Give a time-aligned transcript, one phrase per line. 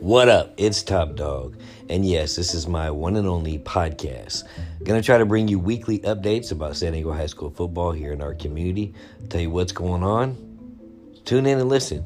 [0.00, 0.54] What up?
[0.56, 1.56] It's Top Dog.
[1.88, 4.44] And yes, this is my one and only podcast.
[4.84, 8.22] Gonna try to bring you weekly updates about San Diego High School football here in
[8.22, 8.94] our community.
[9.28, 10.36] Tell you what's going on.
[11.24, 12.04] Tune in and listen.